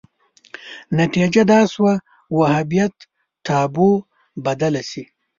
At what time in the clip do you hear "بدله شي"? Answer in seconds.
4.45-5.03